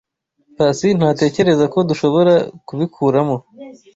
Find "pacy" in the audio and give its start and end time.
0.55-0.87